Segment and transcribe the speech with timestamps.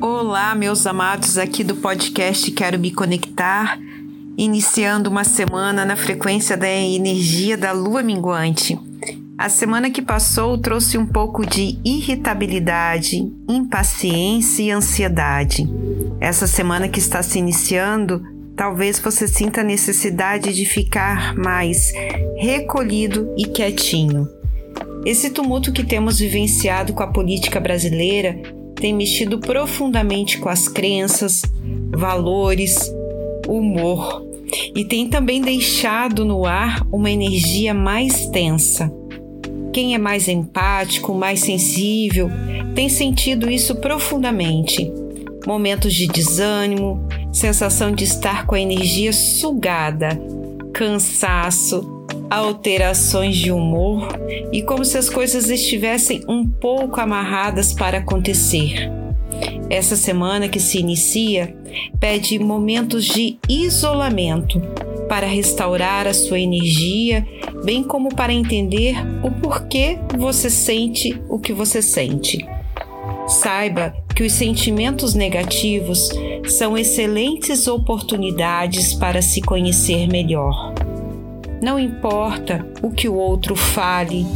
[0.00, 3.78] Olá, meus amados aqui do podcast Quero Me Conectar,
[4.36, 8.78] iniciando uma semana na frequência da energia da lua minguante.
[9.38, 15.68] A semana que passou trouxe um pouco de irritabilidade, impaciência e ansiedade.
[16.20, 18.22] Essa semana que está se iniciando,
[18.54, 21.92] talvez você sinta a necessidade de ficar mais
[22.36, 24.28] recolhido e quietinho.
[25.04, 28.40] Esse tumulto que temos vivenciado com a política brasileira
[28.76, 31.42] tem mexido profundamente com as crenças,
[31.90, 32.92] valores,
[33.48, 34.24] humor
[34.74, 38.92] e tem também deixado no ar uma energia mais tensa.
[39.72, 42.30] Quem é mais empático, mais sensível,
[42.74, 44.92] tem sentido isso profundamente.
[45.46, 50.20] Momentos de desânimo, sensação de estar com a energia sugada,
[50.72, 52.01] cansaço,
[52.32, 54.08] alterações de humor
[54.50, 58.90] e como se as coisas estivessem um pouco amarradas para acontecer.
[59.68, 61.54] Essa semana que se inicia
[62.00, 64.60] pede momentos de isolamento
[65.10, 67.26] para restaurar a sua energia,
[67.64, 72.46] bem como para entender o porquê você sente o que você sente.
[73.26, 76.08] Saiba que os sentimentos negativos
[76.46, 80.91] são excelentes oportunidades para se conhecer melhor.
[81.62, 84.26] Não importa o que o outro fale,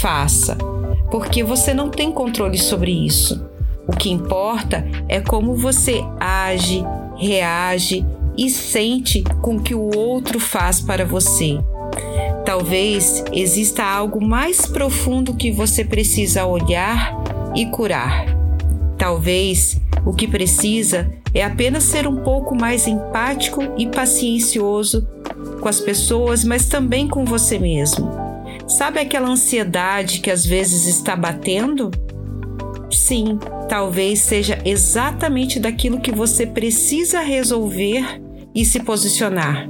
[0.00, 0.56] faça,
[1.10, 3.44] porque você não tem controle sobre isso.
[3.84, 6.84] O que importa é como você age,
[7.16, 8.06] reage
[8.36, 11.58] e sente com o que o outro faz para você.
[12.46, 17.12] Talvez exista algo mais profundo que você precisa olhar
[17.56, 18.24] e curar.
[18.96, 25.04] Talvez o que precisa é apenas ser um pouco mais empático e paciencioso
[25.68, 28.10] com as pessoas, mas também com você mesmo.
[28.66, 31.90] Sabe aquela ansiedade que às vezes está batendo?
[32.90, 33.38] Sim,
[33.68, 38.02] talvez seja exatamente daquilo que você precisa resolver
[38.54, 39.68] e se posicionar.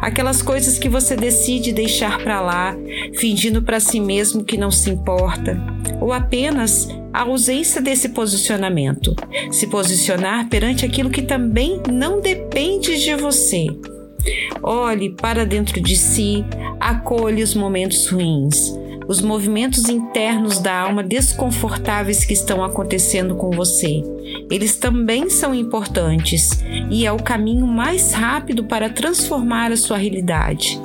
[0.00, 2.74] Aquelas coisas que você decide deixar para lá,
[3.18, 5.62] fingindo para si mesmo que não se importa,
[6.00, 9.14] ou apenas a ausência desse posicionamento.
[9.52, 13.66] Se posicionar perante aquilo que também não depende de você.
[14.62, 16.44] Olhe para dentro de si,
[16.80, 18.72] acolhe os momentos ruins,
[19.06, 24.02] os movimentos internos da alma desconfortáveis que estão acontecendo com você.
[24.50, 30.80] Eles também são importantes e é o caminho mais rápido para transformar a sua realidade.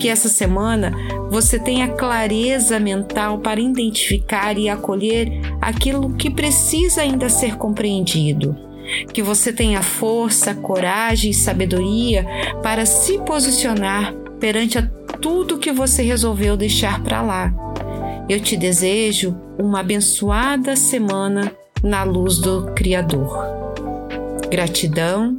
[0.00, 0.92] Que essa semana
[1.30, 8.71] você tenha clareza mental para identificar e acolher aquilo que precisa ainda ser compreendido
[9.12, 12.26] que você tenha força, coragem e sabedoria
[12.62, 14.82] para se posicionar perante a
[15.20, 17.52] tudo que você resolveu deixar para lá.
[18.28, 23.46] Eu te desejo uma abençoada semana na luz do Criador.
[24.50, 25.38] Gratidão.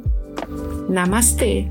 [0.88, 1.66] Namastê.